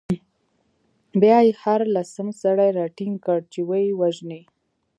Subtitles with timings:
[1.21, 4.41] بیا يې هر لسم سړی راټینګ کړ، چې ویې وژني.